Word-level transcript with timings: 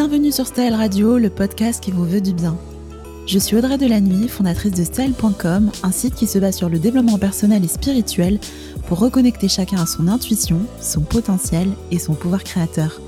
Bienvenue 0.00 0.30
sur 0.30 0.46
Style 0.46 0.74
Radio, 0.74 1.18
le 1.18 1.28
podcast 1.28 1.82
qui 1.82 1.90
vous 1.90 2.04
veut 2.04 2.20
du 2.20 2.32
bien. 2.32 2.56
Je 3.26 3.36
suis 3.36 3.56
Audrey 3.56 3.78
Delannuy, 3.78 4.28
fondatrice 4.28 4.70
de 4.70 4.84
Style.com, 4.84 5.72
un 5.82 5.90
site 5.90 6.14
qui 6.14 6.28
se 6.28 6.38
base 6.38 6.56
sur 6.56 6.68
le 6.68 6.78
développement 6.78 7.18
personnel 7.18 7.64
et 7.64 7.68
spirituel 7.68 8.38
pour 8.86 9.00
reconnecter 9.00 9.48
chacun 9.48 9.82
à 9.82 9.86
son 9.86 10.06
intuition, 10.06 10.60
son 10.80 11.00
potentiel 11.00 11.68
et 11.90 11.98
son 11.98 12.14
pouvoir 12.14 12.44
créateur. 12.44 13.00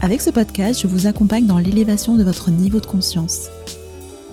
Avec 0.00 0.20
ce 0.20 0.30
podcast, 0.30 0.80
je 0.80 0.86
vous 0.86 1.08
accompagne 1.08 1.46
dans 1.46 1.58
l'élévation 1.58 2.14
de 2.14 2.22
votre 2.22 2.52
niveau 2.52 2.78
de 2.78 2.86
conscience. 2.86 3.48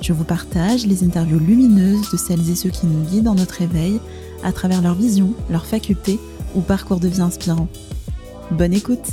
Je 0.02 0.13
vous 0.13 0.25
partage 0.25 0.86
les 0.86 1.04
interviews 1.04 1.39
lumineuses 1.39 2.11
de 2.11 2.18
celles 2.18 2.47
et 2.47 2.55
ceux 2.55 2.70
qui 2.70 2.86
nous 2.86 3.04
guident 3.05 3.23
dans 3.23 3.34
notre 3.34 3.63
éveil 3.63 4.00
à 4.43 4.52
travers 4.52 4.84
leur 4.84 4.93
vision, 4.93 5.34
leurs 5.50 5.66
facultés 5.66 6.20
ou 6.54 6.61
parcours 6.61 7.00
de 7.00 7.07
vie 7.07 7.21
inspirant. 7.21 7.70
Bonne 8.52 8.74
écoute 8.74 9.07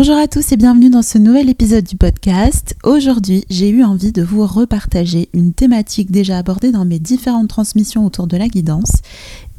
Bonjour 0.00 0.16
à 0.16 0.28
tous 0.28 0.52
et 0.52 0.56
bienvenue 0.56 0.88
dans 0.88 1.02
ce 1.02 1.18
nouvel 1.18 1.50
épisode 1.50 1.84
du 1.84 1.94
podcast. 1.94 2.74
Aujourd'hui, 2.84 3.44
j'ai 3.50 3.68
eu 3.68 3.84
envie 3.84 4.12
de 4.12 4.22
vous 4.22 4.46
repartager 4.46 5.28
une 5.34 5.52
thématique 5.52 6.10
déjà 6.10 6.38
abordée 6.38 6.72
dans 6.72 6.86
mes 6.86 6.98
différentes 6.98 7.48
transmissions 7.48 8.06
autour 8.06 8.26
de 8.26 8.38
la 8.38 8.48
guidance 8.48 9.02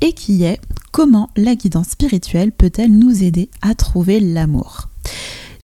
et 0.02 0.14
qui 0.14 0.44
est 0.44 0.60
comment 0.92 1.30
la 1.38 1.54
guidance 1.54 1.90
spirituelle 1.90 2.52
peut-elle 2.52 2.90
nous 2.90 3.24
aider 3.24 3.52
à 3.62 3.76
trouver 3.76 4.20
l'amour. 4.20 4.90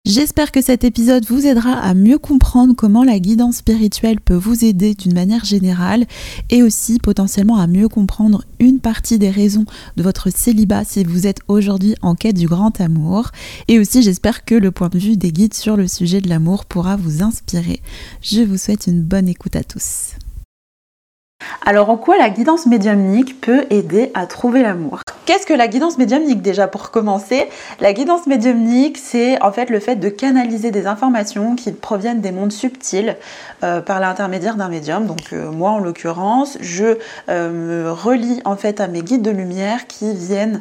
J'espère 0.04 0.50
que 0.50 0.60
cet 0.60 0.82
épisode 0.82 1.24
vous 1.26 1.46
aidera 1.46 1.74
à 1.74 1.94
mieux 1.94 2.18
comprendre 2.18 2.74
comment 2.76 3.04
la 3.04 3.20
guidance 3.20 3.58
spirituelle 3.58 4.20
peut 4.20 4.34
vous 4.34 4.64
aider 4.64 4.94
d'une 4.94 5.14
manière 5.14 5.44
générale 5.44 6.06
et 6.50 6.64
aussi 6.64 6.98
potentiellement 6.98 7.56
à 7.56 7.68
mieux 7.68 7.88
comprendre 7.88 8.44
une 8.58 8.80
partie 8.80 9.20
des 9.20 9.30
raisons 9.30 9.64
de 9.96 10.02
votre 10.02 10.28
célibat 10.30 10.82
si 10.84 11.04
vous 11.04 11.28
êtes 11.28 11.38
aujourd'hui 11.46 11.94
en 12.02 12.16
quête 12.16 12.36
du 12.36 12.48
grand 12.48 12.80
amour. 12.80 13.30
Et 13.68 13.78
aussi 13.78 14.02
j'espère 14.02 14.44
que 14.44 14.56
le 14.56 14.72
point 14.72 14.88
de 14.88 14.98
vue 14.98 15.16
des 15.16 15.30
guides 15.30 15.54
sur 15.54 15.76
le 15.76 15.86
sujet 15.86 16.20
de 16.20 16.28
l'amour 16.28 16.64
pourra 16.64 16.96
vous 16.96 17.22
inspirer. 17.22 17.80
Je 18.22 18.42
vous 18.42 18.58
souhaite 18.58 18.88
une 18.88 19.02
bonne 19.02 19.28
écoute 19.28 19.54
à 19.54 19.62
tous. 19.62 20.16
Alors 21.64 21.90
en 21.90 21.96
quoi 21.96 22.16
la 22.16 22.30
guidance 22.30 22.66
médiumnique 22.66 23.40
peut 23.40 23.64
aider 23.70 24.10
à 24.14 24.26
trouver 24.26 24.62
l'amour? 24.62 25.00
Qu'est-ce 25.24 25.46
que 25.46 25.54
la 25.54 25.68
guidance 25.68 25.98
médiumnique 25.98 26.42
déjà 26.42 26.66
pour 26.66 26.90
commencer? 26.90 27.48
La 27.80 27.92
guidance 27.92 28.26
médiumnique 28.26 28.98
c'est 28.98 29.40
en 29.40 29.52
fait 29.52 29.70
le 29.70 29.78
fait 29.78 29.96
de 29.96 30.08
canaliser 30.08 30.72
des 30.72 30.88
informations 30.88 31.54
qui 31.54 31.70
proviennent 31.70 32.20
des 32.20 32.32
mondes 32.32 32.50
subtils 32.50 33.16
euh, 33.62 33.80
par 33.80 34.00
l'intermédiaire 34.00 34.56
d'un 34.56 34.68
médium. 34.68 35.06
Donc 35.06 35.32
euh, 35.32 35.50
moi 35.52 35.70
en 35.70 35.78
l'occurrence 35.78 36.58
je 36.60 36.98
euh, 37.28 37.50
me 37.50 37.92
relie 37.92 38.40
en 38.44 38.56
fait 38.56 38.80
à 38.80 38.88
mes 38.88 39.02
guides 39.02 39.22
de 39.22 39.30
lumière 39.30 39.86
qui 39.86 40.12
viennent 40.12 40.60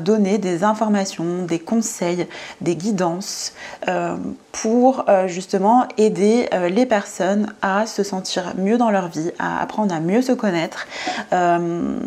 donner 0.00 0.38
des 0.38 0.64
informations, 0.64 1.44
des 1.46 1.58
conseils, 1.58 2.26
des 2.60 2.76
guidances 2.76 3.52
pour 4.52 5.04
justement 5.26 5.86
aider 5.96 6.48
les 6.70 6.86
personnes 6.86 7.52
à 7.62 7.86
se 7.86 8.02
sentir 8.02 8.54
mieux 8.56 8.78
dans 8.78 8.90
leur 8.90 9.08
vie, 9.08 9.30
à 9.38 9.60
apprendre 9.62 9.94
à 9.94 10.00
mieux 10.00 10.17
se 10.22 10.32
connaître, 10.32 10.86
euh, 11.32 11.98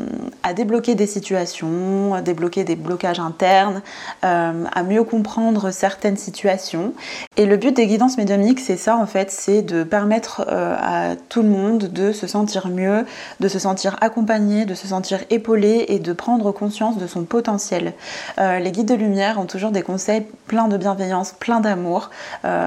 à 0.43 0.53
débloquer 0.53 0.95
des 0.95 1.07
situations, 1.07 2.13
à 2.13 2.21
débloquer 2.21 2.63
des 2.63 2.75
blocages 2.75 3.19
internes, 3.19 3.81
euh, 4.23 4.63
à 4.71 4.83
mieux 4.83 5.03
comprendre 5.03 5.71
certaines 5.71 6.17
situations. 6.17 6.93
Et 7.37 7.45
le 7.45 7.57
but 7.57 7.75
des 7.75 7.87
guidances 7.87 8.17
médiumniques, 8.17 8.59
c'est 8.59 8.77
ça 8.77 8.97
en 8.97 9.05
fait, 9.05 9.31
c'est 9.31 9.61
de 9.61 9.83
permettre 9.83 10.45
euh, 10.49 10.75
à 10.79 11.15
tout 11.29 11.41
le 11.41 11.49
monde 11.49 11.91
de 11.91 12.11
se 12.11 12.27
sentir 12.27 12.67
mieux, 12.67 13.05
de 13.39 13.47
se 13.47 13.59
sentir 13.59 13.97
accompagné, 14.01 14.65
de 14.65 14.75
se 14.75 14.87
sentir 14.87 15.19
épaulé 15.29 15.85
et 15.87 15.99
de 15.99 16.13
prendre 16.13 16.51
conscience 16.51 16.97
de 16.97 17.07
son 17.07 17.23
potentiel. 17.23 17.93
les 18.37 18.71
guides 18.71 18.87
de 18.87 18.95
lumière 18.95 19.39
ont 19.39 19.45
toujours 19.45 19.71
des 19.71 19.81
conseils 19.81 20.25
pleins 20.47 20.67
de 20.67 20.77
bienveillance, 20.77 21.33
pleins 21.39 21.59
d'amour. 21.59 22.09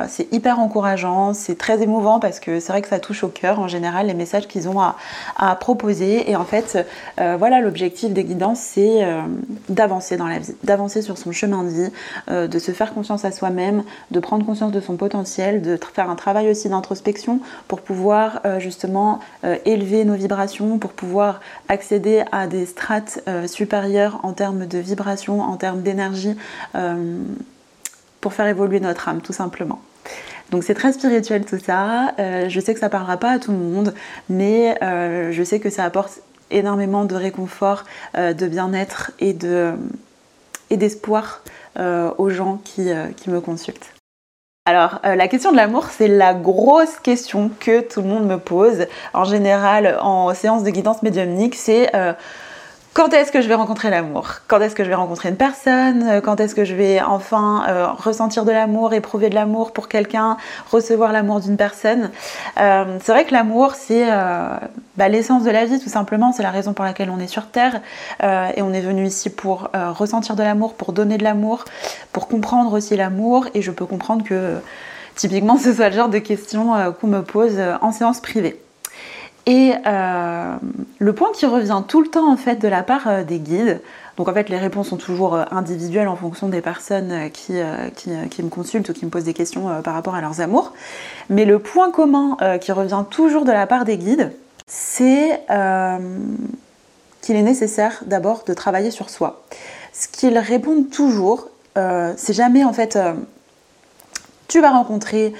c'est 0.08 0.32
hyper 0.32 0.58
encourageant, 0.58 1.34
c'est 1.34 1.58
très 1.58 1.82
émouvant 1.82 2.20
parce 2.20 2.40
que 2.40 2.60
c'est 2.60 2.72
vrai 2.72 2.82
que 2.82 2.88
ça 2.88 2.98
touche 2.98 3.24
au 3.24 3.28
cœur 3.28 3.58
en 3.58 3.68
général 3.68 4.06
les 4.06 4.14
messages 4.14 4.48
qu'ils 4.48 4.68
ont 4.68 4.80
à, 4.80 4.96
à 5.36 5.54
proposer. 5.56 6.30
Et 6.30 6.36
en 6.36 6.44
fait, 6.44 6.86
euh, 7.20 7.36
voilà, 7.38 7.60
l'objectif 7.60 8.12
des 8.12 8.24
guidances, 8.24 8.60
c'est 8.60 9.04
euh, 9.04 9.22
d'avancer 9.68 10.16
dans 10.16 10.26
la 10.26 10.38
vie, 10.38 10.54
d'avancer 10.62 11.02
sur 11.02 11.18
son 11.18 11.32
chemin 11.32 11.64
de 11.64 11.68
vie, 11.68 11.92
euh, 12.30 12.46
de 12.46 12.58
se 12.58 12.72
faire 12.72 12.94
confiance 12.94 13.24
à 13.24 13.32
soi-même, 13.32 13.82
de 14.10 14.20
prendre 14.20 14.44
conscience 14.44 14.72
de 14.72 14.80
son 14.80 14.96
potentiel, 14.96 15.62
de 15.62 15.78
faire 15.94 16.10
un 16.10 16.16
travail 16.16 16.50
aussi 16.50 16.68
d'introspection 16.68 17.40
pour 17.68 17.80
pouvoir 17.80 18.40
justement 18.58 19.20
élever 19.64 20.04
nos 20.04 20.14
vibrations, 20.14 20.78
pour 20.78 20.92
pouvoir 20.92 21.40
accéder 21.68 22.22
à 22.32 22.46
des 22.46 22.66
strates 22.66 23.20
supérieures 23.46 24.20
en 24.22 24.32
termes 24.32 24.66
de 24.66 24.78
vibrations, 24.78 25.40
en 25.40 25.56
termes 25.56 25.82
d'énergie, 25.82 26.36
pour 28.20 28.32
faire 28.32 28.46
évoluer 28.46 28.80
notre 28.80 29.08
âme, 29.08 29.20
tout 29.20 29.32
simplement. 29.32 29.80
Donc 30.50 30.64
c'est 30.64 30.74
très 30.74 30.92
spirituel 30.92 31.44
tout 31.44 31.58
ça. 31.58 32.14
Euh, 32.18 32.48
je 32.48 32.60
sais 32.60 32.74
que 32.74 32.80
ça 32.80 32.88
parlera 32.88 33.16
pas 33.16 33.30
à 33.30 33.38
tout 33.38 33.52
le 33.52 33.58
monde, 33.58 33.94
mais 34.28 34.76
euh, 34.82 35.32
je 35.32 35.42
sais 35.42 35.60
que 35.60 35.70
ça 35.70 35.84
apporte 35.84 36.20
énormément 36.50 37.04
de 37.04 37.14
réconfort, 37.14 37.84
euh, 38.16 38.32
de 38.32 38.46
bien-être 38.46 39.12
et 39.18 39.32
d'espoir 40.76 41.42
aux 42.18 42.30
gens 42.30 42.60
qui, 42.64 42.88
qui, 43.16 43.30
me 43.30 43.40
consultent. 43.40 43.92
Alors 44.66 45.00
la 45.02 45.28
question 45.28 45.50
de 45.50 45.56
l'amour, 45.56 45.86
c'est 45.90 46.08
la 46.08 46.34
grosse 46.34 47.00
question 47.00 47.50
que 47.58 47.80
tout 47.80 48.00
le 48.00 48.06
monde 48.06 48.26
me 48.26 48.38
pose. 48.38 48.86
En 49.12 49.24
général, 49.24 49.98
en 50.00 50.32
séance 50.34 50.62
de 50.62 50.70
guidance 50.70 51.02
médiumnique, 51.02 51.56
c'est 51.56 51.90
quand 52.94 53.12
est-ce 53.12 53.32
que 53.32 53.40
je 53.40 53.48
vais 53.48 53.56
rencontrer 53.56 53.90
l'amour? 53.90 54.34
Quand 54.46 54.60
est-ce 54.60 54.76
que 54.76 54.84
je 54.84 54.88
vais 54.88 54.94
rencontrer 54.94 55.28
une 55.28 55.36
personne? 55.36 56.04
Euh, 56.04 56.20
Quand 56.20 56.38
est-ce 56.38 56.54
que 56.54 56.64
je 56.64 56.76
vais 56.76 57.02
enfin 57.02 57.64
euh, 57.68 57.88
ressentir 57.88 58.44
de 58.44 58.52
l'amour, 58.52 58.94
éprouver 58.94 59.30
de 59.30 59.34
l'amour 59.34 59.72
pour 59.72 59.88
quelqu'un, 59.88 60.36
recevoir 60.70 61.10
l'amour 61.10 61.40
d'une 61.40 61.56
personne? 61.56 62.12
Euh, 62.60 62.98
C'est 63.02 63.10
vrai 63.10 63.24
que 63.24 63.32
l'amour, 63.32 63.74
c'est 63.74 64.06
bah, 64.96 65.08
l'essence 65.08 65.42
de 65.42 65.50
la 65.50 65.64
vie, 65.64 65.80
tout 65.80 65.88
simplement. 65.88 66.30
C'est 66.30 66.44
la 66.44 66.52
raison 66.52 66.72
pour 66.72 66.84
laquelle 66.84 67.10
on 67.10 67.18
est 67.18 67.26
sur 67.26 67.48
Terre. 67.48 67.80
et 68.22 68.62
on 68.62 68.72
est 68.72 68.80
venu 68.80 69.04
ici 69.04 69.28
pour 69.28 69.70
ressentir 69.74 70.36
de 70.36 70.44
l'amour, 70.44 70.74
pour 70.74 70.92
donner 70.92 71.18
de 71.18 71.24
l'amour, 71.24 71.64
pour 72.12 72.28
comprendre 72.28 72.72
aussi 72.72 72.96
l'amour. 72.96 73.48
Et 73.54 73.62
je 73.62 73.72
peux 73.72 73.86
comprendre 73.86 74.24
que 74.24 74.58
typiquement, 75.16 75.58
ce 75.64 75.74
soit 75.74 75.88
le 75.88 75.96
genre 75.96 76.08
de 76.08 76.18
questions 76.20 76.74
qu'on 77.00 77.08
me 77.08 77.22
pose 77.22 77.58
en 77.80 77.90
séance 77.90 78.20
privée. 78.20 78.63
Et 79.46 79.74
euh, 79.86 80.54
le 80.98 81.12
point 81.12 81.30
qui 81.32 81.44
revient 81.44 81.82
tout 81.86 82.00
le 82.00 82.08
temps 82.08 82.32
en 82.32 82.36
fait 82.36 82.56
de 82.56 82.68
la 82.68 82.82
part 82.82 83.08
euh, 83.08 83.24
des 83.24 83.38
guides, 83.38 83.80
donc 84.16 84.28
en 84.28 84.32
fait 84.32 84.48
les 84.48 84.56
réponses 84.56 84.88
sont 84.88 84.96
toujours 84.96 85.34
euh, 85.34 85.44
individuelles 85.50 86.08
en 86.08 86.16
fonction 86.16 86.48
des 86.48 86.62
personnes 86.62 87.30
qui, 87.30 87.52
me 87.52 88.48
consultent 88.48 88.88
ou 88.88 88.92
qui 88.94 89.04
me 89.04 89.10
posent 89.10 89.24
des 89.24 89.34
questions 89.34 89.82
par 89.82 89.92
rapport 89.92 90.14
à 90.14 90.22
leurs 90.22 90.40
amours, 90.40 90.72
mais 91.28 91.44
le 91.44 91.58
point 91.58 91.90
commun 91.90 92.36
qui 92.60 92.72
revient 92.72 93.04
toujours 93.10 93.44
de 93.44 93.52
la 93.52 93.66
part 93.66 93.84
des 93.84 93.98
guides, 93.98 94.32
c'est 94.66 95.40
qu'il 97.20 97.36
est 97.36 97.42
nécessaire 97.42 98.02
d'abord 98.06 98.44
de 98.46 98.54
travailler 98.54 98.90
sur 98.90 99.10
soi. 99.10 99.44
Ce 99.92 100.08
qu'ils 100.08 100.38
répondent 100.38 100.88
toujours, 100.90 101.48
c'est 101.74 102.32
jamais 102.32 102.64
en 102.64 102.72
fait 102.72 102.98
tu 104.48 104.60
vas 104.60 104.70
rencontrer 104.70 105.34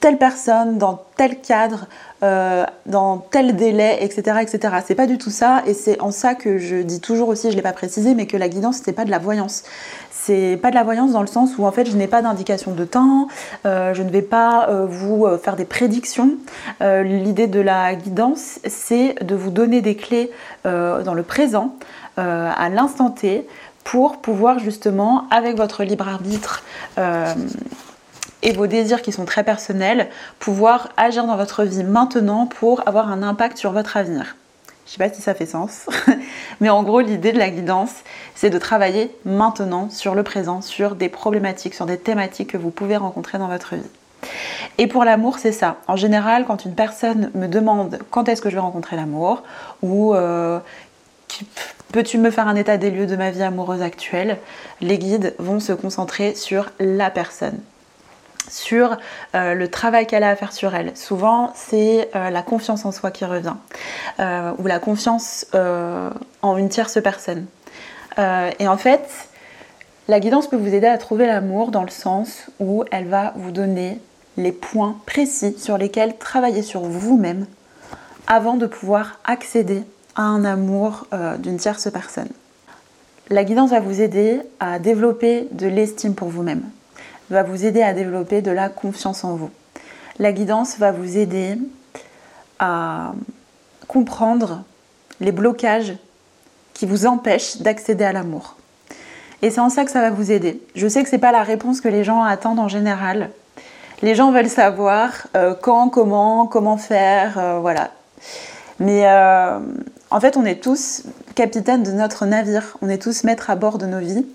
telle 0.00 0.18
personne 0.18 0.78
dans 0.78 1.02
tel 1.16 1.40
cadre, 1.40 1.86
euh, 2.22 2.64
dans 2.86 3.18
tel 3.18 3.56
délai, 3.56 3.98
etc. 4.00 4.38
etc. 4.40 4.76
C'est 4.86 4.94
pas 4.94 5.06
du 5.06 5.18
tout 5.18 5.30
ça, 5.30 5.62
et 5.66 5.74
c'est 5.74 6.00
en 6.00 6.10
ça 6.10 6.34
que 6.34 6.58
je 6.58 6.76
dis 6.76 7.00
toujours 7.00 7.28
aussi, 7.28 7.50
je 7.50 7.56
l'ai 7.56 7.62
pas 7.62 7.72
précisé, 7.72 8.14
mais 8.14 8.26
que 8.26 8.36
la 8.36 8.48
guidance, 8.48 8.80
c'est 8.84 8.92
pas 8.92 9.04
de 9.04 9.10
la 9.10 9.18
voyance. 9.18 9.64
C'est 10.10 10.58
pas 10.60 10.70
de 10.70 10.74
la 10.74 10.84
voyance 10.84 11.12
dans 11.12 11.20
le 11.20 11.26
sens 11.26 11.56
où 11.58 11.64
en 11.64 11.72
fait 11.72 11.86
je 11.86 11.96
n'ai 11.96 12.06
pas 12.06 12.22
d'indication 12.22 12.72
de 12.72 12.84
temps, 12.84 13.28
euh, 13.66 13.94
je 13.94 14.02
ne 14.02 14.10
vais 14.10 14.22
pas 14.22 14.68
euh, 14.68 14.86
vous 14.86 15.26
faire 15.42 15.56
des 15.56 15.64
prédictions. 15.64 16.30
L'idée 16.80 17.46
de 17.46 17.60
la 17.60 17.94
guidance, 17.94 18.60
c'est 18.66 19.14
de 19.24 19.34
vous 19.34 19.50
donner 19.50 19.80
des 19.80 19.96
clés 19.96 20.30
dans 20.64 21.14
le 21.14 21.22
présent, 21.22 21.74
à 22.16 22.68
l'instant 22.68 23.10
T, 23.10 23.46
pour 23.84 24.18
pouvoir 24.18 24.58
justement, 24.58 25.24
avec 25.30 25.56
votre 25.56 25.82
libre 25.82 26.08
arbitre, 26.08 26.62
et 28.42 28.52
vos 28.52 28.66
désirs 28.66 29.02
qui 29.02 29.12
sont 29.12 29.24
très 29.24 29.44
personnels, 29.44 30.08
pouvoir 30.38 30.90
agir 30.96 31.26
dans 31.26 31.36
votre 31.36 31.64
vie 31.64 31.84
maintenant 31.84 32.46
pour 32.46 32.86
avoir 32.86 33.10
un 33.10 33.22
impact 33.22 33.58
sur 33.58 33.72
votre 33.72 33.96
avenir. 33.96 34.36
Je 34.86 34.92
sais 34.92 34.98
pas 34.98 35.12
si 35.12 35.20
ça 35.20 35.34
fait 35.34 35.46
sens, 35.46 35.86
mais 36.60 36.70
en 36.70 36.82
gros 36.82 37.00
l'idée 37.00 37.32
de 37.32 37.38
la 37.38 37.50
guidance, 37.50 37.92
c'est 38.34 38.48
de 38.48 38.58
travailler 38.58 39.14
maintenant 39.26 39.90
sur 39.90 40.14
le 40.14 40.22
présent, 40.22 40.62
sur 40.62 40.94
des 40.94 41.10
problématiques, 41.10 41.74
sur 41.74 41.84
des 41.84 41.98
thématiques 41.98 42.52
que 42.52 42.56
vous 42.56 42.70
pouvez 42.70 42.96
rencontrer 42.96 43.36
dans 43.36 43.48
votre 43.48 43.74
vie. 43.74 43.82
Et 44.78 44.86
pour 44.86 45.04
l'amour, 45.04 45.38
c'est 45.38 45.52
ça. 45.52 45.76
En 45.88 45.96
général, 45.96 46.46
quand 46.46 46.64
une 46.64 46.74
personne 46.74 47.30
me 47.34 47.48
demande 47.48 47.98
quand 48.10 48.28
est-ce 48.28 48.40
que 48.40 48.48
je 48.48 48.54
vais 48.54 48.60
rencontrer 48.60 48.96
l'amour, 48.96 49.42
ou 49.82 50.14
euh, 50.14 50.58
peux-tu 51.92 52.16
me 52.16 52.30
faire 52.30 52.48
un 52.48 52.56
état 52.56 52.78
des 52.78 52.90
lieux 52.90 53.06
de 53.06 53.16
ma 53.16 53.30
vie 53.30 53.42
amoureuse 53.42 53.82
actuelle, 53.82 54.38
les 54.80 54.98
guides 54.98 55.34
vont 55.38 55.60
se 55.60 55.72
concentrer 55.72 56.34
sur 56.34 56.70
la 56.78 57.10
personne 57.10 57.58
sur 58.50 58.96
euh, 59.34 59.54
le 59.54 59.68
travail 59.68 60.06
qu'elle 60.06 60.22
a 60.22 60.30
à 60.30 60.36
faire 60.36 60.52
sur 60.52 60.74
elle. 60.74 60.96
Souvent, 60.96 61.52
c'est 61.54 62.10
euh, 62.14 62.30
la 62.30 62.42
confiance 62.42 62.84
en 62.84 62.92
soi 62.92 63.10
qui 63.10 63.24
revient, 63.24 63.54
euh, 64.20 64.52
ou 64.58 64.66
la 64.66 64.78
confiance 64.78 65.46
en 66.42 66.56
une 66.56 66.68
tierce 66.68 66.98
personne. 67.02 67.46
et 68.18 68.68
en 68.68 68.76
fait, 68.76 69.08
la 70.08 70.20
guidance 70.20 70.48
peut 70.48 70.56
vous 70.56 70.74
aider 70.74 70.86
à 70.86 70.98
trouver 70.98 71.26
l'amour 71.26 71.70
dans 71.70 71.82
le 71.82 71.90
sens 71.90 72.46
où 72.58 72.84
elle 72.90 73.06
va 73.06 73.32
vous 73.36 73.50
donner 73.50 74.00
les 74.36 74.52
points 74.52 74.96
précis 75.06 75.56
sur 75.58 75.78
lesquels 75.78 76.16
travailler 76.16 76.62
sur 76.62 76.80
vous-même 76.82 77.46
avant 78.26 78.54
de 78.54 78.66
pouvoir 78.66 79.18
accéder 79.24 79.82
à 80.16 80.22
un 80.22 80.44
amour 80.44 81.06
d'une 81.38 81.58
tierce 81.58 81.90
personne. 81.90 82.28
La 83.30 83.44
guidance 83.44 83.70
va 83.70 83.80
vous 83.80 84.00
aider 84.00 84.40
à 84.58 84.78
développer 84.78 85.48
de 85.52 85.66
l'estime 85.66 86.14
pour 86.14 86.28
vous-même, 86.28 86.62
va 87.30 87.42
vous 87.42 87.64
aider 87.64 87.82
à 87.82 87.92
développer 87.92 88.42
de 88.42 88.50
la 88.50 88.68
confiance 88.68 89.24
en 89.24 89.36
vous. 89.36 89.50
La 90.18 90.32
guidance 90.32 90.78
va 90.78 90.92
vous 90.92 91.16
aider 91.16 91.58
à 92.58 93.12
comprendre 93.86 94.64
les 95.20 95.32
blocages 95.32 95.94
qui 96.74 96.86
vous 96.86 97.06
empêchent 97.06 97.58
d'accéder 97.58 98.04
à 98.04 98.12
l'amour. 98.12 98.56
Et 99.42 99.50
c'est 99.50 99.60
en 99.60 99.70
ça 99.70 99.84
que 99.84 99.90
ça 99.90 100.00
va 100.00 100.10
vous 100.10 100.32
aider. 100.32 100.60
Je 100.74 100.88
sais 100.88 101.02
que 101.02 101.08
ce 101.08 101.14
n'est 101.14 101.20
pas 101.20 101.32
la 101.32 101.42
réponse 101.42 101.80
que 101.80 101.88
les 101.88 102.04
gens 102.04 102.22
attendent 102.22 102.58
en 102.58 102.68
général. 102.68 103.30
Les 104.02 104.14
gens 104.14 104.32
veulent 104.32 104.48
savoir 104.48 105.26
euh, 105.36 105.54
quand, 105.60 105.88
comment, 105.88 106.46
comment 106.46 106.76
faire, 106.76 107.38
euh, 107.38 107.58
voilà. 107.58 107.90
Mais 108.80 109.02
euh, 109.06 109.58
en 110.10 110.20
fait, 110.20 110.36
on 110.36 110.44
est 110.44 110.62
tous 110.62 111.02
capitaines 111.34 111.82
de 111.82 111.90
notre 111.90 112.26
navire, 112.26 112.76
on 112.82 112.88
est 112.88 113.02
tous 113.02 113.24
maîtres 113.24 113.50
à 113.50 113.56
bord 113.56 113.78
de 113.78 113.86
nos 113.86 113.98
vies. 113.98 114.26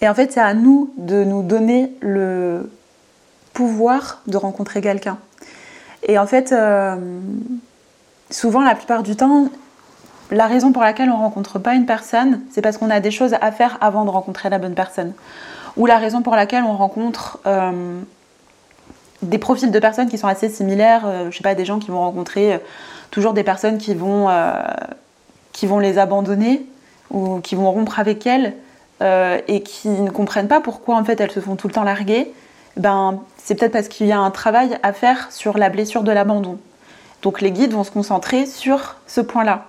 Et 0.00 0.08
en 0.08 0.14
fait, 0.14 0.32
c'est 0.32 0.40
à 0.40 0.54
nous 0.54 0.92
de 0.96 1.24
nous 1.24 1.42
donner 1.42 1.92
le 2.00 2.70
pouvoir 3.52 4.20
de 4.26 4.36
rencontrer 4.36 4.82
quelqu'un. 4.82 5.18
Et 6.02 6.18
en 6.18 6.26
fait, 6.26 6.52
euh, 6.52 6.96
souvent, 8.30 8.62
la 8.62 8.74
plupart 8.74 9.02
du 9.02 9.16
temps, 9.16 9.48
la 10.30 10.46
raison 10.46 10.72
pour 10.72 10.82
laquelle 10.82 11.08
on 11.08 11.16
ne 11.16 11.22
rencontre 11.22 11.58
pas 11.58 11.74
une 11.74 11.86
personne, 11.86 12.42
c'est 12.50 12.60
parce 12.60 12.76
qu'on 12.76 12.90
a 12.90 13.00
des 13.00 13.10
choses 13.10 13.34
à 13.40 13.50
faire 13.52 13.78
avant 13.80 14.04
de 14.04 14.10
rencontrer 14.10 14.50
la 14.50 14.58
bonne 14.58 14.74
personne. 14.74 15.14
Ou 15.78 15.86
la 15.86 15.96
raison 15.96 16.22
pour 16.22 16.36
laquelle 16.36 16.64
on 16.64 16.76
rencontre 16.76 17.38
euh, 17.46 18.00
des 19.22 19.38
profils 19.38 19.70
de 19.70 19.78
personnes 19.78 20.08
qui 20.08 20.18
sont 20.18 20.28
assez 20.28 20.50
similaires, 20.50 21.06
euh, 21.06 21.30
je 21.30 21.36
sais 21.36 21.42
pas, 21.42 21.54
des 21.54 21.64
gens 21.64 21.78
qui 21.78 21.90
vont 21.90 22.00
rencontrer 22.00 22.60
toujours 23.10 23.32
des 23.32 23.44
personnes 23.44 23.78
qui 23.78 23.94
vont, 23.94 24.28
qui 25.52 25.66
vont 25.66 25.78
les 25.78 25.96
abandonner 25.96 26.66
ou 27.10 27.38
qui 27.38 27.54
vont 27.54 27.70
rompre 27.70 28.00
avec 28.00 28.26
elles 28.26 28.52
et 29.00 29.62
qui 29.62 29.88
ne 29.88 30.10
comprennent 30.10 30.48
pas 30.48 30.60
pourquoi 30.60 30.96
en 30.96 31.04
fait 31.04 31.20
elles 31.20 31.30
se 31.30 31.40
font 31.40 31.56
tout 31.56 31.68
le 31.68 31.74
temps 31.74 31.84
larguer 31.84 32.32
ben, 32.76 33.20
c'est 33.38 33.54
peut-être 33.54 33.72
parce 33.72 33.88
qu'il 33.88 34.06
y 34.06 34.12
a 34.12 34.18
un 34.18 34.30
travail 34.30 34.78
à 34.82 34.92
faire 34.92 35.32
sur 35.32 35.58
la 35.58 35.70
blessure 35.70 36.02
de 36.02 36.12
l'abandon. 36.12 36.58
Donc 37.22 37.40
les 37.40 37.50
guides 37.50 37.72
vont 37.72 37.84
se 37.84 37.90
concentrer 37.90 38.46
sur 38.46 38.96
ce 39.06 39.20
point-là. 39.20 39.66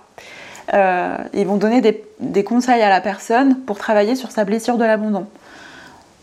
Euh, 0.74 1.16
ils 1.32 1.46
vont 1.46 1.56
donner 1.56 1.80
des, 1.80 2.44
conseils 2.44 2.82
à 2.82 2.90
la 2.90 3.00
personne 3.00 3.58
pour 3.60 3.78
travailler 3.78 4.14
sur 4.14 4.30
sa 4.30 4.44
blessure 4.44 4.76
de 4.76 4.84
l'abandon. 4.84 5.26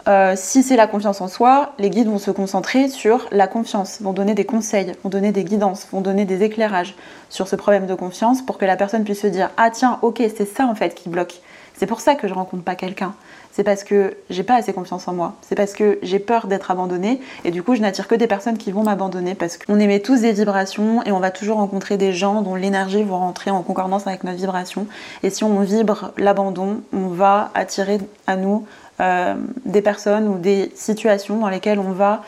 Euh, 0.07 0.33
si 0.35 0.61
c'est 0.61 0.75
la 0.75 0.85
confiance 0.85 1.19
en 1.19 1.27
soi, 1.27 1.73
les 1.79 1.89
guides 1.89 2.07
vont 2.07 2.19
se 2.19 2.29
concentrer 2.29 2.89
sur 2.89 3.27
la 3.31 3.47
confiance, 3.47 4.01
vont 4.01 4.13
donner 4.13 4.35
des 4.35 4.45
conseils, 4.45 4.91
vont 5.03 5.09
donner 5.09 5.31
des 5.31 5.43
guidances, 5.43 5.87
vont 5.91 6.01
donner 6.01 6.25
des 6.25 6.43
éclairages 6.43 6.95
sur 7.31 7.47
ce 7.47 7.55
problème 7.55 7.87
de 7.87 7.95
confiance 7.95 8.43
pour 8.43 8.59
que 8.59 8.65
la 8.65 8.75
personne 8.75 9.03
puisse 9.03 9.21
se 9.21 9.27
dire 9.27 9.49
Ah 9.57 9.71
tiens, 9.71 9.97
ok, 10.03 10.21
c'est 10.37 10.45
ça 10.45 10.67
en 10.67 10.75
fait 10.75 10.93
qui 10.93 11.09
bloque. 11.09 11.41
C'est 11.77 11.85
pour 11.85 11.99
ça 11.99 12.15
que 12.15 12.27
je 12.27 12.33
rencontre 12.33 12.63
pas 12.63 12.75
quelqu'un 12.75 13.13
c'est 13.55 13.63
parce 13.63 13.85
que 13.85 14.17
j'ai 14.29 14.43
pas 14.43 14.55
assez 14.55 14.73
confiance 14.73 15.07
en 15.07 15.13
moi. 15.13 15.35
C'est 15.41 15.55
parce 15.55 15.71
que 15.71 15.97
j'ai 16.01 16.19
peur 16.19 16.47
d'être 16.47 16.71
abandonnée 16.71 17.21
et 17.45 17.51
du 17.51 17.63
coup 17.63 17.73
je 17.73 17.79
n'attire 17.79 18.09
que 18.09 18.15
des 18.15 18.27
personnes 18.27 18.57
qui 18.57 18.73
vont 18.73 18.83
m'abandonner 18.83 19.33
parce 19.33 19.57
qu'on 19.57 19.79
émet 19.79 20.01
tous 20.01 20.19
des 20.19 20.33
vibrations 20.33 21.01
et 21.03 21.13
on 21.13 21.21
va 21.21 21.31
toujours 21.31 21.55
rencontrer 21.55 21.95
des 21.95 22.11
gens 22.11 22.41
dont 22.41 22.55
l'énergie 22.55 23.03
va 23.03 23.15
rentrer 23.15 23.51
en 23.51 23.61
concordance 23.61 24.07
avec 24.07 24.25
notre 24.25 24.39
vibration. 24.39 24.87
Et 25.23 25.29
si 25.29 25.45
on 25.45 25.57
vibre 25.61 26.11
l'abandon, 26.17 26.81
on 26.91 27.07
va 27.07 27.51
attirer 27.53 27.99
à 28.27 28.35
nous 28.35 28.67
euh, 28.99 29.35
des 29.63 29.81
personnes 29.81 30.27
ou 30.27 30.37
des 30.37 30.73
situations 30.75 31.37
dans 31.37 31.47
lesquelles 31.47 31.79
on 31.79 31.93
va 31.93 32.23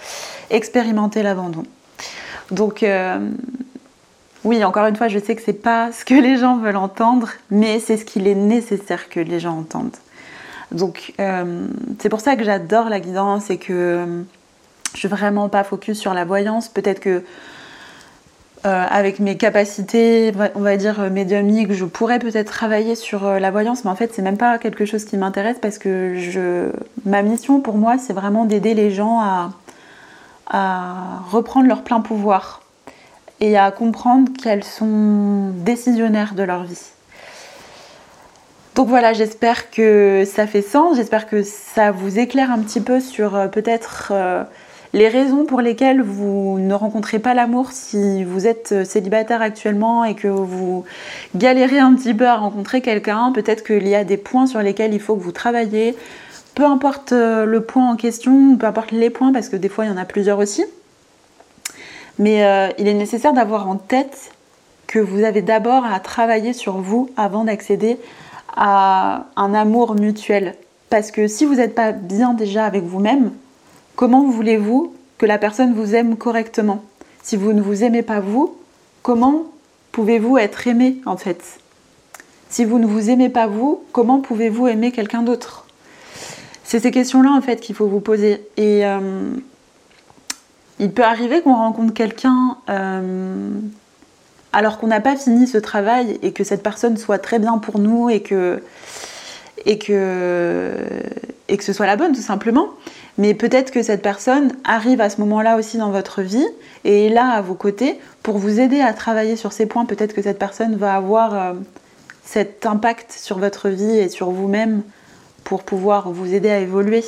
expérimenter 0.49 1.23
l'abandon. 1.23 1.63
Donc 2.51 2.83
euh, 2.83 3.19
oui, 4.47 4.63
encore 4.63 4.85
une 4.85 4.95
fois, 4.95 5.09
je 5.09 5.19
sais 5.19 5.35
que 5.35 5.41
c'est 5.41 5.51
pas 5.51 5.91
ce 5.91 6.05
que 6.05 6.13
les 6.13 6.37
gens 6.37 6.55
veulent 6.55 6.77
entendre, 6.77 7.27
mais 7.51 7.81
c'est 7.81 7.97
ce 7.97 8.05
qu'il 8.05 8.29
est 8.29 8.35
nécessaire 8.35 9.09
que 9.09 9.19
les 9.19 9.41
gens 9.41 9.57
entendent. 9.57 9.97
Donc 10.71 11.13
euh, 11.19 11.67
c'est 11.99 12.07
pour 12.07 12.21
ça 12.21 12.37
que 12.37 12.45
j'adore 12.45 12.87
la 12.87 13.01
guidance 13.01 13.49
et 13.49 13.57
que 13.57 13.73
euh, 13.73 14.21
je 14.93 14.99
suis 14.99 15.09
vraiment 15.09 15.49
pas 15.49 15.65
focus 15.65 15.99
sur 15.99 16.13
la 16.13 16.23
voyance. 16.23 16.69
Peut-être 16.69 17.01
que 17.01 17.23
euh, 18.65 18.85
avec 18.89 19.19
mes 19.19 19.35
capacités, 19.35 20.31
on 20.55 20.61
va 20.61 20.77
dire 20.77 21.11
médiumniques, 21.11 21.73
je 21.73 21.83
pourrais 21.83 22.19
peut-être 22.19 22.49
travailler 22.49 22.95
sur 22.95 23.29
la 23.29 23.51
voyance, 23.51 23.83
mais 23.83 23.91
en 23.91 23.95
fait 23.97 24.13
c'est 24.13 24.21
même 24.21 24.37
pas 24.37 24.57
quelque 24.59 24.85
chose 24.85 25.03
qui 25.03 25.17
m'intéresse 25.17 25.57
parce 25.61 25.77
que 25.77 26.71
ma 27.05 27.21
mission 27.21 27.59
pour 27.59 27.75
moi 27.75 27.97
c'est 27.97 28.13
vraiment 28.13 28.45
d'aider 28.45 28.75
les 28.75 28.91
gens 28.91 29.19
à 30.49 31.21
reprendre 31.29 31.67
leur 31.67 31.83
plein 31.83 31.99
pouvoir 31.99 32.61
et 33.39 33.57
à 33.57 33.71
comprendre 33.71 34.31
qu'elles 34.41 34.63
sont 34.63 35.51
décisionnaires 35.55 36.33
de 36.33 36.43
leur 36.43 36.63
vie. 36.63 36.91
Donc 38.77 38.89
voilà, 38.89 39.11
j'espère 39.11 39.71
que 39.71 40.23
ça 40.25 40.45
fait 40.45 40.61
sens, 40.61 40.97
j'espère 40.97 41.27
que 41.27 41.41
ça 41.41 41.89
vous 41.89 42.19
éclaire 42.19 42.51
un 42.51 42.59
petit 42.59 42.79
peu 42.79 42.99
sur 42.99 43.35
euh, 43.35 43.47
peut-être 43.47 44.09
euh, 44.11 44.43
les 44.93 45.07
raisons 45.07 45.45
pour 45.45 45.61
lesquelles 45.61 46.03
vous 46.03 46.59
ne 46.59 46.75
rencontrez 46.75 47.17
pas 47.17 47.33
l'amour 47.33 47.71
si 47.71 48.23
vous 48.23 48.45
êtes 48.45 48.73
euh, 48.73 48.85
célibataire 48.85 49.41
actuellement 49.41 50.03
et 50.03 50.13
que 50.13 50.27
vous 50.27 50.85
galérez 51.35 51.79
un 51.79 51.95
petit 51.95 52.13
peu 52.13 52.27
à 52.27 52.35
rencontrer 52.35 52.81
quelqu'un. 52.81 53.31
Peut-être 53.31 53.63
qu'il 53.63 53.87
y 53.87 53.95
a 53.95 54.03
des 54.03 54.17
points 54.17 54.45
sur 54.45 54.61
lesquels 54.61 54.93
il 54.93 54.99
faut 54.99 55.15
que 55.15 55.23
vous 55.23 55.31
travaillez. 55.31 55.95
Peu 56.53 56.63
importe 56.63 57.13
le 57.13 57.59
point 57.61 57.89
en 57.89 57.95
question, 57.95 58.57
peu 58.57 58.67
importe 58.67 58.91
les 58.91 59.09
points, 59.09 59.31
parce 59.31 59.49
que 59.49 59.55
des 59.55 59.69
fois 59.69 59.85
il 59.85 59.87
y 59.89 59.91
en 59.91 59.97
a 59.97 60.05
plusieurs 60.05 60.37
aussi. 60.37 60.63
Mais 62.19 62.73
il 62.77 62.87
est 62.87 62.93
nécessaire 62.93 63.33
d'avoir 63.33 63.69
en 63.69 63.75
tête 63.75 64.31
que 64.87 64.99
vous 64.99 65.23
avez 65.23 65.41
d'abord 65.41 65.85
à 65.85 65.99
travailler 65.99 66.53
sur 66.53 66.77
vous 66.77 67.09
avant 67.17 67.43
d'accéder 67.43 67.97
à 68.55 69.25
un 69.35 69.53
amour 69.53 69.95
mutuel. 69.95 70.55
Parce 70.89 71.11
que 71.11 71.27
si 71.27 71.45
vous 71.45 71.55
n'êtes 71.55 71.75
pas 71.75 71.91
bien 71.91 72.33
déjà 72.33 72.65
avec 72.65 72.83
vous-même, 72.83 73.31
comment 73.95 74.23
voulez-vous 74.23 74.93
que 75.17 75.25
la 75.25 75.37
personne 75.37 75.73
vous 75.73 75.95
aime 75.95 76.15
correctement? 76.15 76.83
Si 77.21 77.35
vous 77.35 77.53
ne 77.53 77.61
vous 77.61 77.83
aimez 77.83 78.03
pas 78.03 78.21
vous, 78.21 78.55
comment 79.03 79.43
pouvez-vous 79.91 80.37
être 80.37 80.67
aimé 80.67 80.97
en 81.05 81.17
fait? 81.17 81.59
Si 82.49 82.63
vous 82.63 82.79
ne 82.79 82.87
vous 82.87 83.09
aimez 83.09 83.29
pas 83.29 83.47
vous, 83.47 83.83
comment 83.91 84.21
pouvez-vous 84.21 84.67
aimer 84.67 84.91
quelqu'un 84.91 85.21
d'autre? 85.21 85.65
C'est 86.63 86.79
ces 86.79 86.91
questions-là 86.91 87.31
en 87.31 87.41
fait 87.41 87.59
qu'il 87.59 87.75
faut 87.75 87.87
vous 87.87 87.99
poser. 87.99 88.41
Et 88.55 88.85
euh, 88.85 89.31
il 90.79 90.91
peut 90.91 91.03
arriver 91.03 91.41
qu'on 91.41 91.55
rencontre 91.55 91.93
quelqu'un 91.93 92.57
euh, 92.69 93.49
alors 94.53 94.77
qu'on 94.77 94.87
n'a 94.87 95.01
pas 95.01 95.15
fini 95.15 95.47
ce 95.47 95.57
travail 95.57 96.19
et 96.21 96.31
que 96.31 96.43
cette 96.43 96.63
personne 96.63 96.97
soit 96.97 97.19
très 97.19 97.39
bien 97.39 97.57
pour 97.57 97.79
nous 97.79 98.09
et 98.09 98.21
que, 98.21 98.61
ce 101.59 101.73
soit 101.73 101.85
la 101.85 101.95
bonne 101.95 102.13
tout 102.13 102.21
simplement. 102.21 102.69
Mais 103.17 103.33
peut-être 103.33 103.71
que 103.71 103.81
cette 103.81 104.03
personne 104.03 104.51
arrive 104.63 105.01
à 105.01 105.09
ce 105.09 105.19
moment-là 105.21 105.57
aussi 105.57 105.77
dans 105.77 105.89
votre 105.89 106.21
vie 106.21 106.45
et 106.85 107.07
est 107.07 107.09
là 107.09 107.29
à 107.29 107.41
vos 107.41 107.55
côtés 107.55 107.99
pour 108.21 108.37
vous 108.37 108.59
aider 108.59 108.79
à 108.79 108.93
travailler 108.93 109.35
sur 109.35 109.51
ces 109.51 109.65
points. 109.65 109.85
Peut-être 109.85 110.13
que 110.13 110.21
cette 110.21 110.37
personne 110.37 110.75
va 110.75 110.93
avoir 110.93 111.33
euh, 111.33 111.53
cet 112.23 112.67
impact 112.67 113.11
sur 113.11 113.39
votre 113.39 113.69
vie 113.69 113.97
et 113.97 114.09
sur 114.09 114.29
vous-même 114.29 114.83
pour 115.43 115.63
pouvoir 115.63 116.11
vous 116.11 116.33
aider 116.33 116.49
à 116.49 116.59
évoluer. 116.59 117.03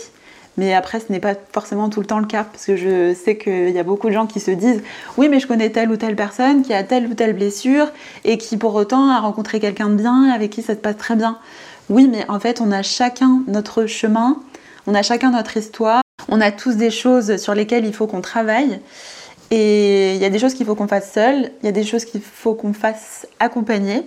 Mais 0.57 0.73
après, 0.73 0.99
ce 0.99 1.11
n'est 1.11 1.19
pas 1.19 1.35
forcément 1.53 1.89
tout 1.89 2.01
le 2.01 2.05
temps 2.05 2.19
le 2.19 2.25
cas, 2.25 2.43
parce 2.43 2.65
que 2.65 2.75
je 2.75 3.13
sais 3.13 3.37
qu'il 3.37 3.69
y 3.69 3.79
a 3.79 3.83
beaucoup 3.83 4.07
de 4.07 4.13
gens 4.13 4.27
qui 4.27 4.39
se 4.39 4.51
disent 4.51 4.81
Oui, 5.17 5.29
mais 5.29 5.39
je 5.39 5.47
connais 5.47 5.69
telle 5.69 5.89
ou 5.89 5.95
telle 5.95 6.15
personne 6.15 6.63
qui 6.63 6.73
a 6.73 6.83
telle 6.83 7.07
ou 7.07 7.13
telle 7.13 7.33
blessure 7.33 7.87
et 8.25 8.37
qui 8.37 8.57
pour 8.57 8.75
autant 8.75 9.09
a 9.09 9.19
rencontré 9.19 9.59
quelqu'un 9.59 9.89
de 9.89 9.95
bien 9.95 10.29
avec 10.33 10.51
qui 10.51 10.61
ça 10.61 10.73
se 10.73 10.79
passe 10.79 10.97
très 10.97 11.15
bien. 11.15 11.37
Oui, 11.89 12.07
mais 12.11 12.25
en 12.29 12.39
fait, 12.39 12.61
on 12.61 12.71
a 12.71 12.81
chacun 12.81 13.41
notre 13.47 13.85
chemin, 13.85 14.37
on 14.85 14.95
a 14.95 15.01
chacun 15.01 15.31
notre 15.31 15.55
histoire, 15.57 16.01
on 16.27 16.41
a 16.41 16.51
tous 16.51 16.75
des 16.75 16.91
choses 16.91 17.37
sur 17.37 17.55
lesquelles 17.55 17.85
il 17.85 17.93
faut 17.93 18.07
qu'on 18.07 18.21
travaille. 18.21 18.79
Et 19.51 20.13
il 20.15 20.21
y 20.21 20.25
a 20.25 20.29
des 20.29 20.37
choses 20.37 20.53
qu'il 20.53 20.65
faut 20.67 20.75
qu'on 20.75 20.87
fasse 20.87 21.11
seul, 21.11 21.51
il 21.63 21.65
y 21.65 21.69
a 21.69 21.71
des 21.71 21.83
choses 21.83 22.05
qu'il 22.05 22.21
faut 22.21 22.53
qu'on 22.53 22.73
fasse 22.73 23.27
accompagner. 23.39 24.03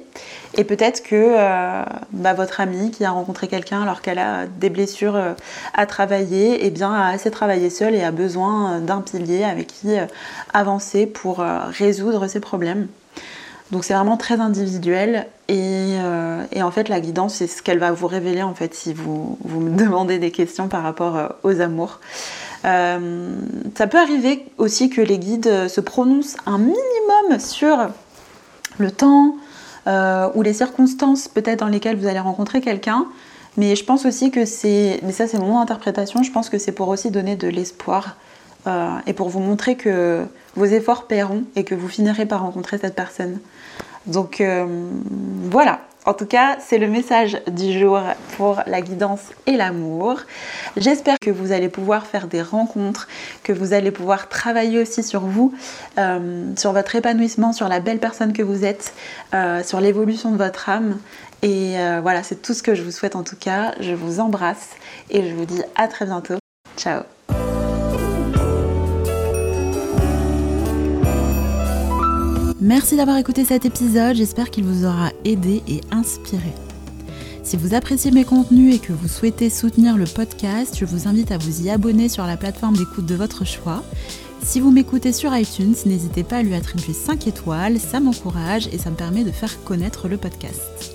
Et 0.54 0.62
peut-être 0.62 1.02
que 1.02 1.16
euh, 1.16 1.82
bah, 2.12 2.32
votre 2.34 2.60
amie 2.60 2.92
qui 2.92 3.04
a 3.04 3.10
rencontré 3.10 3.48
quelqu'un 3.48 3.82
alors 3.82 4.02
qu'elle 4.02 4.20
a 4.20 4.46
des 4.46 4.70
blessures 4.70 5.16
euh, 5.16 5.32
à 5.74 5.86
travailler, 5.86 6.64
eh 6.64 6.70
bien, 6.70 6.92
a 6.92 7.08
assez 7.08 7.30
travaillé 7.32 7.70
seule 7.70 7.94
et 7.96 8.04
a 8.04 8.12
besoin 8.12 8.78
d'un 8.78 9.00
pilier 9.00 9.42
avec 9.42 9.66
qui 9.66 9.98
euh, 9.98 10.06
avancer 10.54 11.06
pour 11.06 11.38
résoudre 11.38 12.28
ses 12.28 12.40
problèmes. 12.40 12.86
Donc 13.72 13.84
c'est 13.84 13.94
vraiment 13.94 14.18
très 14.18 14.38
individuel 14.38 15.26
et, 15.48 15.96
en 16.60 16.70
fait 16.70 16.90
la 16.90 17.00
guidance 17.00 17.36
c'est 17.36 17.46
ce 17.46 17.62
qu'elle 17.62 17.78
va 17.78 17.90
vous 17.90 18.06
révéler 18.06 18.42
en 18.42 18.54
fait 18.54 18.74
si 18.74 18.92
vous, 18.92 19.38
vous 19.42 19.60
me 19.60 19.76
demandez 19.82 20.18
des 20.18 20.30
questions 20.30 20.68
par 20.68 20.82
rapport 20.82 21.36
aux 21.42 21.60
amours. 21.62 21.98
Euh, 22.64 23.34
ça 23.74 23.86
peut 23.86 23.98
arriver 23.98 24.46
aussi 24.58 24.88
que 24.90 25.00
les 25.00 25.18
guides 25.18 25.68
se 25.68 25.80
prononcent 25.80 26.36
un 26.46 26.58
minimum 26.58 27.38
sur 27.38 27.88
le 28.78 28.90
temps, 28.90 29.36
ou 30.34 30.42
les 30.42 30.52
circonstances 30.52 31.28
peut-être 31.28 31.60
dans 31.60 31.68
lesquelles 31.68 31.96
vous 31.96 32.06
allez 32.06 32.20
rencontrer 32.20 32.60
quelqu'un. 32.60 33.06
Mais 33.56 33.76
je 33.76 33.84
pense 33.84 34.06
aussi 34.06 34.30
que 34.30 34.44
c'est, 34.44 35.00
mais 35.02 35.12
ça 35.12 35.26
c'est 35.26 35.38
mon 35.38 35.58
interprétation, 35.58 36.22
je 36.22 36.30
pense 36.30 36.48
que 36.48 36.58
c'est 36.58 36.72
pour 36.72 36.88
aussi 36.88 37.10
donner 37.10 37.36
de 37.36 37.48
l'espoir 37.48 38.16
et 39.06 39.12
pour 39.12 39.28
vous 39.28 39.40
montrer 39.40 39.76
que 39.76 40.24
vos 40.54 40.64
efforts 40.64 41.06
paieront 41.06 41.42
et 41.56 41.64
que 41.64 41.74
vous 41.74 41.88
finirez 41.88 42.26
par 42.26 42.42
rencontrer 42.42 42.78
cette 42.78 42.94
personne. 42.94 43.40
Donc 44.06 44.42
voilà, 45.50 45.80
en 46.04 46.14
tout 46.14 46.26
cas, 46.26 46.56
c'est 46.58 46.78
le 46.78 46.88
message 46.88 47.40
du 47.48 47.78
jour 47.78 48.00
pour 48.36 48.60
la 48.66 48.80
guidance 48.80 49.20
et 49.46 49.52
l'amour. 49.52 50.18
J'espère 50.76 51.16
que 51.20 51.30
vous 51.30 51.52
allez 51.52 51.68
pouvoir 51.68 52.06
faire 52.06 52.26
des 52.26 52.42
rencontres, 52.42 53.06
que 53.44 53.52
vous 53.52 53.72
allez 53.72 53.92
pouvoir 53.92 54.28
travailler 54.28 54.80
aussi 54.80 55.04
sur 55.04 55.20
vous, 55.20 55.54
euh, 55.98 56.44
sur 56.56 56.72
votre 56.72 56.96
épanouissement, 56.96 57.52
sur 57.52 57.68
la 57.68 57.78
belle 57.78 57.98
personne 57.98 58.32
que 58.32 58.42
vous 58.42 58.64
êtes, 58.64 58.94
euh, 59.32 59.62
sur 59.62 59.80
l'évolution 59.80 60.32
de 60.32 60.36
votre 60.36 60.68
âme. 60.68 60.98
Et 61.42 61.78
euh, 61.78 62.00
voilà, 62.00 62.22
c'est 62.24 62.42
tout 62.42 62.54
ce 62.54 62.62
que 62.62 62.74
je 62.74 62.82
vous 62.82 62.92
souhaite 62.92 63.14
en 63.14 63.22
tout 63.22 63.36
cas. 63.36 63.72
Je 63.80 63.94
vous 63.94 64.18
embrasse 64.18 64.70
et 65.10 65.28
je 65.28 65.34
vous 65.34 65.44
dis 65.44 65.62
à 65.76 65.86
très 65.86 66.04
bientôt. 66.04 66.38
Ciao 66.76 67.02
Merci 72.62 72.96
d'avoir 72.96 73.16
écouté 73.16 73.44
cet 73.44 73.64
épisode, 73.64 74.14
j'espère 74.14 74.48
qu'il 74.48 74.62
vous 74.62 74.84
aura 74.84 75.10
aidé 75.24 75.64
et 75.66 75.80
inspiré. 75.90 76.52
Si 77.42 77.56
vous 77.56 77.74
appréciez 77.74 78.12
mes 78.12 78.24
contenus 78.24 78.76
et 78.76 78.78
que 78.78 78.92
vous 78.92 79.08
souhaitez 79.08 79.50
soutenir 79.50 79.96
le 79.96 80.04
podcast, 80.04 80.76
je 80.78 80.84
vous 80.84 81.08
invite 81.08 81.32
à 81.32 81.38
vous 81.38 81.66
y 81.66 81.70
abonner 81.70 82.08
sur 82.08 82.24
la 82.24 82.36
plateforme 82.36 82.76
d'écoute 82.76 83.04
de 83.04 83.16
votre 83.16 83.44
choix. 83.44 83.82
Si 84.44 84.60
vous 84.60 84.70
m'écoutez 84.70 85.12
sur 85.12 85.36
iTunes, 85.36 85.74
n'hésitez 85.86 86.22
pas 86.22 86.36
à 86.36 86.42
lui 86.44 86.54
attribuer 86.54 86.92
5 86.92 87.26
étoiles, 87.26 87.80
ça 87.80 87.98
m'encourage 87.98 88.68
et 88.68 88.78
ça 88.78 88.90
me 88.90 88.96
permet 88.96 89.24
de 89.24 89.32
faire 89.32 89.64
connaître 89.64 90.06
le 90.06 90.16
podcast. 90.16 90.91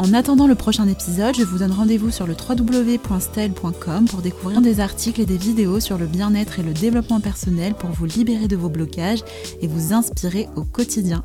En 0.00 0.14
attendant 0.14 0.46
le 0.46 0.54
prochain 0.54 0.88
épisode, 0.88 1.34
je 1.36 1.44
vous 1.44 1.58
donne 1.58 1.72
rendez-vous 1.72 2.10
sur 2.10 2.26
le 2.26 2.32
www.style.com 2.32 4.06
pour 4.06 4.22
découvrir 4.22 4.62
des 4.62 4.80
articles 4.80 5.20
et 5.20 5.26
des 5.26 5.36
vidéos 5.36 5.78
sur 5.78 5.98
le 5.98 6.06
bien-être 6.06 6.58
et 6.58 6.62
le 6.62 6.72
développement 6.72 7.20
personnel 7.20 7.74
pour 7.74 7.90
vous 7.90 8.06
libérer 8.06 8.48
de 8.48 8.56
vos 8.56 8.70
blocages 8.70 9.22
et 9.60 9.66
vous 9.66 9.92
inspirer 9.92 10.48
au 10.56 10.64
quotidien. 10.64 11.22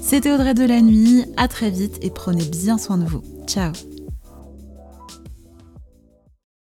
C'était 0.00 0.30
Audrey 0.30 0.54
de 0.54 0.64
la 0.64 0.80
nuit, 0.80 1.24
à 1.36 1.48
très 1.48 1.70
vite 1.70 1.98
et 2.00 2.10
prenez 2.10 2.44
bien 2.44 2.78
soin 2.78 2.96
de 2.96 3.04
vous. 3.04 3.24
Ciao 3.48 3.72